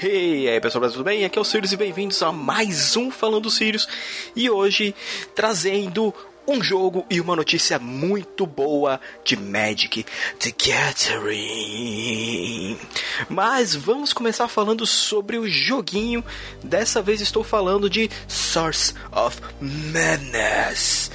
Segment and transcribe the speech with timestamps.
[0.00, 1.24] Hey, aí pessoal, tudo bem?
[1.24, 3.88] Aqui é o Sirius e bem-vindos a mais um Falando Sirius
[4.36, 4.94] e hoje
[5.34, 6.14] trazendo
[6.46, 10.06] um jogo e uma notícia muito boa de Magic
[10.38, 11.58] the Gathering.
[13.28, 16.24] Mas vamos começar falando sobre o joguinho.
[16.62, 21.10] Dessa vez estou falando de Source of Madness,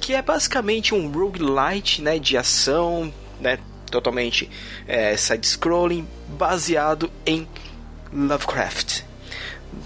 [0.00, 3.58] que é basicamente um roguelite, né, de ação, né,
[3.90, 4.48] totalmente
[4.86, 7.48] é, side-scrolling, baseado em
[8.12, 9.02] Lovecraft.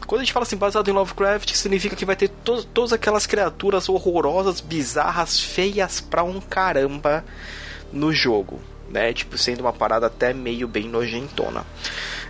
[0.07, 3.27] Quando a gente fala assim baseado em Lovecraft, significa que vai ter to todas aquelas
[3.27, 7.25] criaturas horrorosas, bizarras, feias pra um caramba
[7.93, 9.13] no jogo, né?
[9.13, 11.65] Tipo, sendo uma parada até meio bem nojentona.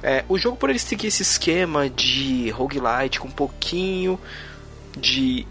[0.02, 4.18] É, o jogo, por ele seguir esse esquema de roguelite com um pouquinho
[4.96, 5.46] de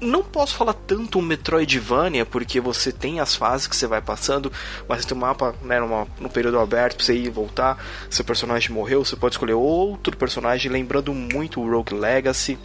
[0.00, 4.52] não posso falar tanto um Metroidvania, porque você tem as fases que você vai passando,
[4.88, 7.82] mas você tem um mapa né, numa, num período aberto pra você ir e voltar.
[8.10, 12.58] Seu personagem morreu, você pode escolher outro personagem, lembrando muito o Rogue Legacy.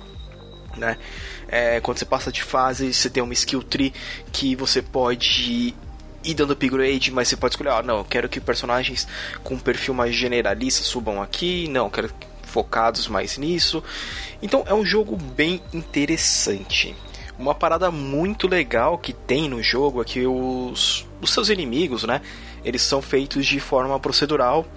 [0.76, 0.98] Né?
[1.48, 3.94] É, quando você passa de fase, você tem uma skill tree
[4.32, 5.74] que você pode
[6.24, 9.08] ir dando upgrade, mas você pode escolher, ah, não, quero que personagens
[9.44, 12.10] com perfil mais generalista subam aqui, não, quero
[12.44, 13.84] focados mais nisso.
[14.42, 16.96] Então é um jogo bem interessante.
[17.40, 22.22] Uma parada muito legal que tem no jogo é que os, os seus inimigos, né?
[22.66, 24.68] Eles são feitos de forma procedural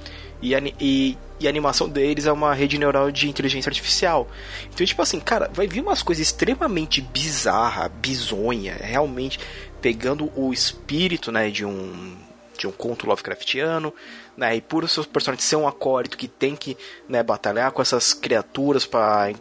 [0.40, 4.28] e, e, e, a animação deles é uma rede neural de inteligência artificial.
[4.72, 9.40] Então, tipo assim, cara, vai vir umas coisas extremamente bizarra, bizonha, realmente
[9.80, 12.16] pegando o espírito, né, de um
[12.56, 13.92] de um conto Lovecraftiano,
[14.36, 16.76] né, e por o seu personagem ser um acólito que tem que
[17.08, 19.32] né, batalhar com essas criaturas para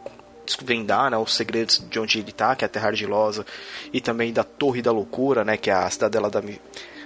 [0.45, 3.45] desvendar né, os segredos de onde ele está, que é a Terra Argilosa,
[3.93, 6.41] e também da Torre da Loucura, né, que é a cidadela da,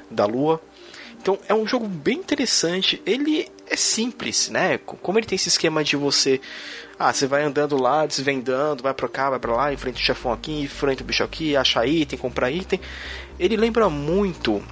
[0.10, 0.62] da Lua.
[1.26, 3.02] Então é um jogo bem interessante.
[3.04, 4.78] Ele é simples, né?
[4.78, 6.40] Como ele tem esse esquema de você,
[7.00, 10.32] ah, você vai andando lá, desvendando, vai para cá, vai para lá, enfrenta o chefão
[10.32, 12.80] aqui, enfrenta o bicho aqui, acha item, compra item.
[13.40, 14.64] Ele lembra muito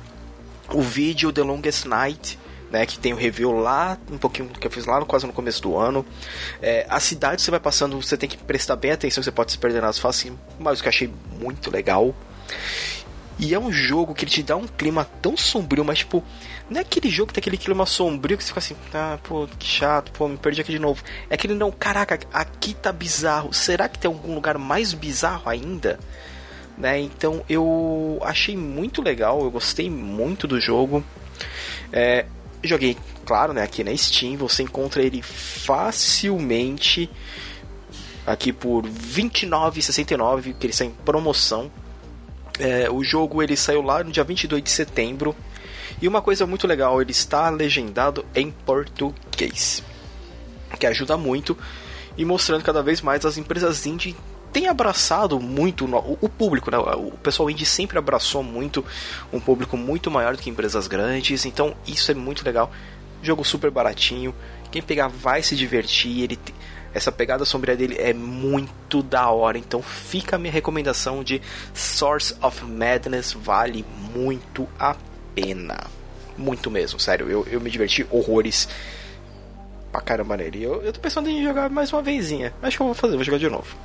[0.71, 2.37] o vídeo The Longest Night
[2.73, 5.61] né, que tem o review lá, um pouquinho que eu fiz lá quase no começo
[5.61, 6.03] do ano.
[6.59, 9.59] É, a cidade você vai passando, você tem que prestar bem atenção, você pode se
[9.59, 12.15] perder nas faces, mas o que eu achei muito legal.
[13.37, 16.23] E é um jogo que ele te dá um clima tão sombrio, mas tipo,
[16.67, 19.47] não é aquele jogo que tem aquele clima sombrio que você fica assim, ah, pô,
[19.59, 21.03] que chato, pô, me perdi aqui de novo.
[21.29, 23.53] É aquele não, caraca, aqui tá bizarro.
[23.53, 25.99] Será que tem algum lugar mais bizarro ainda?
[26.75, 26.99] Né?
[27.01, 31.03] Então eu achei muito legal, eu gostei muito do jogo.
[31.91, 32.25] É,
[32.63, 37.09] Joguei, claro, né, aqui na Steam, você encontra ele facilmente
[38.25, 41.69] aqui por R$29,69, que ele está em promoção.
[42.59, 45.35] É, o jogo ele saiu lá no dia 22 de setembro.
[46.01, 49.83] E uma coisa muito legal, ele está legendado em português,
[50.79, 51.57] que ajuda muito
[52.17, 54.15] e mostrando cada vez mais as empresas indie
[54.53, 56.77] tem abraçado muito o, o público, né?
[56.77, 58.85] O pessoal indie sempre abraçou muito
[59.33, 62.71] um público muito maior do que empresas grandes, então isso é muito legal.
[63.23, 64.33] Jogo super baratinho,
[64.71, 66.39] quem pegar vai se divertir, ele
[66.93, 71.41] essa pegada sombria dele é muito da hora, então fica a minha recomendação de
[71.73, 74.95] Source of Madness, vale muito a
[75.33, 75.87] pena.
[76.37, 78.69] Muito mesmo, sério, eu, eu me diverti horrores
[79.91, 80.61] pra caramba nele.
[80.61, 82.53] Eu, eu tô pensando em jogar mais uma vezinha.
[82.61, 83.75] Acho que eu vou fazer, vou jogar de novo.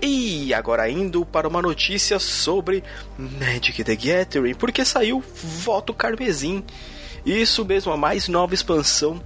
[0.00, 2.84] E agora indo para uma notícia sobre
[3.18, 6.62] Magic the Gathering, porque saiu Voto Carmesim.
[7.24, 9.20] Isso mesmo, a mais nova expansão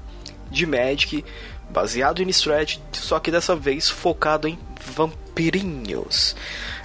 [0.51, 1.25] de Magic,
[1.71, 4.59] baseado em Strat, só que dessa vez focado em
[4.95, 6.35] vampirinhos.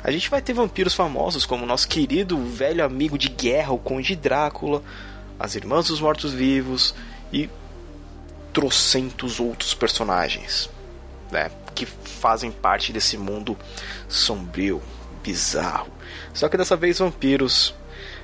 [0.04, 4.16] A gente vai ter vampiros famosos como nosso querido velho amigo de guerra, o Conde
[4.16, 4.84] Drácula,
[5.40, 6.94] as Irmãs dos Mortos-Vivos
[7.32, 7.50] e
[8.54, 10.70] trocentos outros personagens,
[11.32, 11.52] né?
[11.74, 13.58] que fazem parte desse mundo
[14.08, 14.82] sombrio,
[15.22, 15.92] bizarro.
[16.34, 17.76] Só que dessa vez vampiros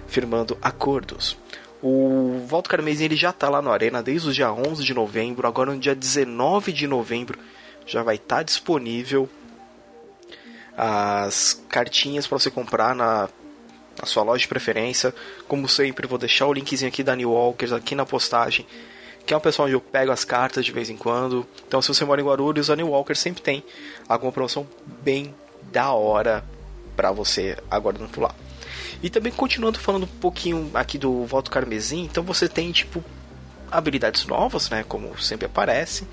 [0.08, 1.38] firmando acordos.
[1.82, 5.48] O Volta Carmesim ele já está lá no Arena desde o dia 11 de novembro,
[5.48, 7.40] agora no dia 19 de novembro
[7.86, 9.28] já vai estar tá disponível
[10.78, 13.28] as cartinhas para você comprar na,
[14.00, 15.14] na sua loja de preferência.
[15.48, 18.66] Como sempre, vou deixar o linkzinho aqui da New Walkers aqui na postagem
[19.26, 21.46] que é um pessoal onde eu pego as cartas de vez em quando.
[21.68, 23.64] Então, se você mora em Guarulhos, a New Walker sempre tem
[24.08, 24.68] alguma promoção
[25.04, 25.34] bem
[25.72, 26.44] da hora
[26.96, 28.36] para você aguardando por lá.
[29.02, 33.04] E também continuando falando um pouquinho aqui do Voto Carmesim, então você tem tipo
[33.72, 36.06] habilidades novas, né, como sempre aparece.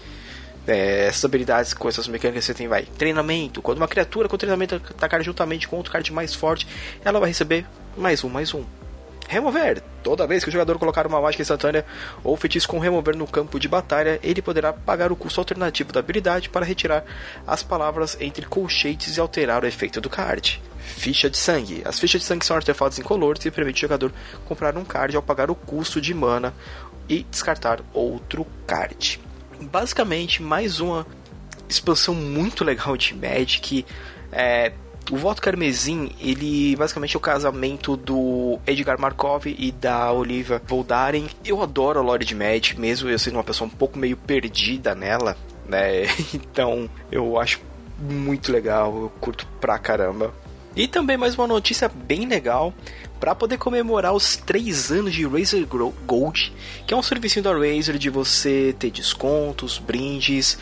[0.66, 3.62] É, essas habilidades com essas mecânicas você tem vai treinamento.
[3.62, 6.66] Quando uma criatura com treinamento atacar juntamente com outro card mais forte,
[7.05, 7.66] ela vai receber
[7.96, 8.64] mais um, mais um.
[9.29, 9.83] Remover.
[10.03, 11.85] Toda vez que o jogador colocar uma mágica instantânea
[12.25, 16.01] ou feitiço com remover no campo de batalha, ele poderá pagar o custo alternativo da
[16.01, 17.05] habilidade para retirar
[17.47, 20.63] as palavras entre colchetes e alterar o efeito do card.
[20.79, 21.83] Ficha de sangue.
[21.85, 24.13] As fichas de sangue são artefatos incolores e permite ao jogador
[24.47, 26.55] comprar um card ao pagar o custo de mana
[27.07, 29.21] e descartar outro card.
[29.61, 31.07] Basicamente, mais uma
[31.69, 33.85] expansão muito legal de Magic.
[34.33, 34.73] É,
[35.10, 41.26] o voto carmesim, ele basicamente é o casamento do Edgar Markov e da Olivia Voldaren.
[41.44, 44.94] Eu adoro a lore de Magic, mesmo eu sendo uma pessoa um pouco meio perdida
[44.94, 46.06] nela, né?
[46.34, 47.60] Então eu acho
[47.99, 50.32] muito legal, eu curto pra caramba.
[50.76, 52.72] E também mais uma notícia bem legal
[53.19, 56.52] para poder comemorar os 3 anos de Razer Gold,
[56.87, 60.58] que é um serviço da Razer de você ter descontos, brindes,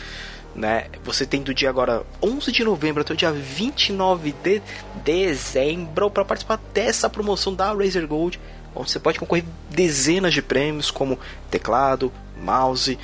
[0.57, 0.87] né?
[1.03, 4.61] Você tem do dia agora 11 de novembro até o dia 29 de
[5.05, 8.39] dezembro para participar dessa promoção da Razer Gold,
[8.75, 11.19] onde você pode concorrer dezenas de prêmios como
[11.51, 12.11] teclado,
[12.41, 12.97] mouse,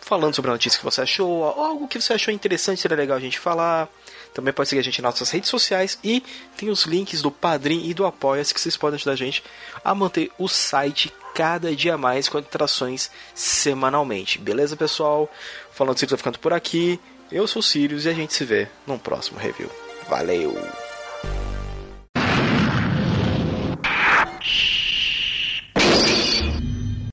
[0.00, 3.20] falando sobre a notícia que você achou, algo que você achou interessante, seria legal a
[3.20, 3.88] gente falar.
[4.32, 6.22] Também pode seguir a gente nas nossas redes sociais e
[6.56, 9.42] tem os links do Padrim e do Apoia-se que vocês podem ajudar a gente
[9.84, 14.38] a manter o site cada dia mais com atrações semanalmente.
[14.38, 15.28] Beleza, pessoal?
[15.72, 17.00] Falando de Sirius, ficando por aqui.
[17.30, 19.70] Eu sou o Sirius e a gente se vê num próximo review.
[20.08, 20.89] Valeu!